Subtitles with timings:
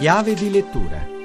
[0.00, 1.19] Chiave di lettura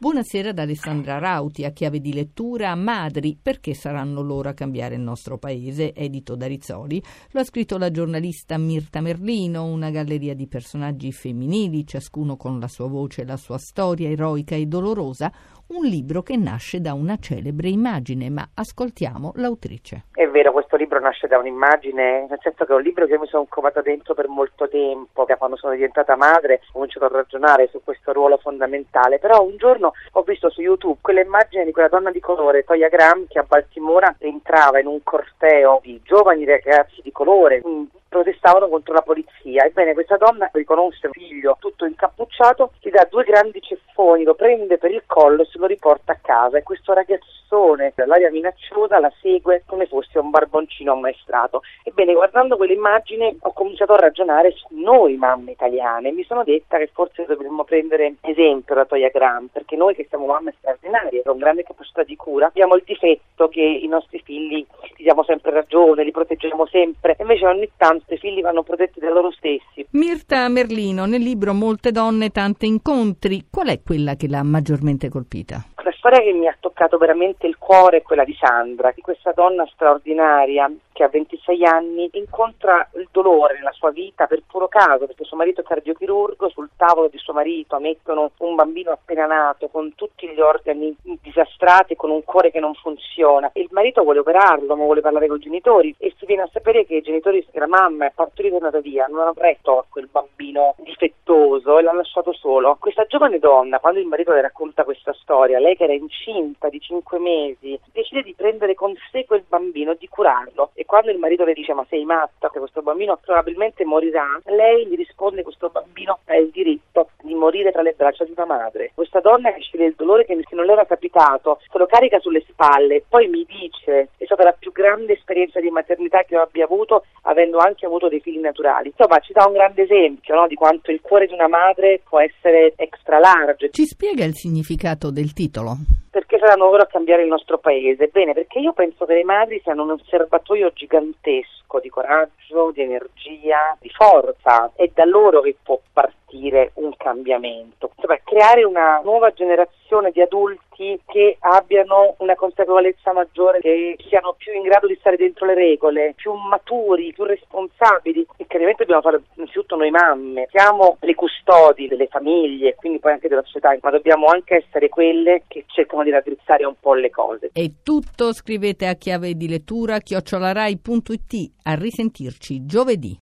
[0.00, 5.00] Buonasera da Alessandra Rauti, a chiave di lettura Madri, perché saranno loro a cambiare il
[5.00, 7.02] nostro paese, edito da Rizzoli.
[7.32, 12.68] Lo ha scritto la giornalista Mirta Merlino, una galleria di personaggi femminili, ciascuno con la
[12.68, 15.32] sua voce e la sua storia eroica e dolorosa,
[15.70, 20.04] un libro che nasce da una celebre immagine, ma ascoltiamo l'autrice.
[20.12, 23.26] È vero, questo libro nasce da un'immagine, nel senso che è un libro che mi
[23.26, 27.80] sono covata dentro per molto tempo, quando sono diventata madre ho cominciato a ragionare su
[27.82, 32.20] questo ruolo fondamentale, però un giorno ho visto su YouTube quell'immagine di quella donna di
[32.20, 37.62] colore, Toya Graham, che a Baltimora entrava in un corteo di giovani ragazzi di colore,
[38.08, 39.64] protestavano contro la polizia.
[39.64, 44.78] Ebbene, questa donna riconosce un figlio tutto incappucciato, gli dà due grandi ceffoni, lo prende
[44.78, 46.58] per il collo e se lo riporta a casa.
[46.58, 51.62] E questo ragazzone, dall'aria minacciosa, la segue come fosse un barboncino ammaestrato.
[51.82, 56.12] Ebbene, guardando quell'immagine ho cominciato a ragionare su noi mamme italiane.
[56.12, 60.26] Mi sono detta che forse dovremmo prendere esempio da Toya Graham, perché noi che siamo
[60.26, 64.66] mamme straordinarie, con grande capacità di cura, abbiamo il difetto che i nostri figli
[64.98, 69.10] gli diamo sempre ragione, li proteggiamo sempre, invece ogni tanto i figli vanno protetti da
[69.10, 69.86] loro stessi.
[69.90, 75.64] Mirta Merlino, nel libro Molte donne, tanti incontri, qual è quella che l'ha maggiormente colpita?
[75.84, 79.30] La storia che mi ha toccato veramente il cuore è quella di Sandra, di questa
[79.32, 85.06] donna straordinaria che a 26 anni incontra il dolore nella sua vita per puro caso,
[85.06, 89.68] perché suo marito è cardiochirurgo, sul tavolo di suo marito mettono un bambino appena nato
[89.68, 93.48] con tutti gli organi disastrati, con un cuore che non funziona.
[93.54, 96.84] Il marito vuole operarlo, ma vuole parlare con i genitori e si viene a sapere
[96.86, 100.74] che i genitori, la mamma è partorita e andata via, non avrei tolto il bambino
[100.78, 102.76] difettoso e l'ha lasciato solo.
[102.80, 106.80] Questa giovane donna, quando il marito le racconta questa storia, lei che era incinta di
[106.80, 111.18] 5 mesi, decide di prendere con sé quel bambino e di curarlo e quando il
[111.18, 115.68] marito le dice ma sei matta, che questo bambino probabilmente morirà, lei gli risponde questo
[115.68, 118.92] bambino ha il diritto di morire tra le braccia di una madre.
[118.94, 122.44] Questa donna che sceglie il dolore che non le era capitato, se lo carica sulle
[122.48, 127.04] spalle, poi mi dice stata la più grande esperienza di maternità che io abbia avuto,
[127.22, 128.88] avendo anche avuto dei figli naturali.
[128.88, 132.20] Insomma, ci dà un grande esempio no, di quanto il cuore di una madre può
[132.20, 133.70] essere extra large.
[133.70, 135.76] Ci spiega il significato del titolo?
[136.18, 138.08] perché saranno loro a cambiare il nostro paese?
[138.08, 143.76] Bene, perché io penso che le madri siano un osservatorio gigantesco di coraggio, di energia,
[143.78, 144.72] di forza.
[144.74, 147.92] È da loro che può partire un cambiamento.
[147.94, 150.67] Insomma, creare una nuova generazione di adulti
[151.06, 156.14] che abbiano una consapevolezza maggiore, che siano più in grado di stare dentro le regole,
[156.16, 160.46] più maturi, più responsabili e che ovviamente dobbiamo fare innanzitutto noi mamme.
[160.50, 165.42] Siamo le custodi delle famiglie, quindi poi anche della società, ma dobbiamo anche essere quelle
[165.48, 167.50] che cercano di raddrizzare un po' le cose.
[167.52, 171.52] È tutto, scrivete a chiave di lettura chiocciolarai.it.
[171.64, 173.16] A risentirci giovedì.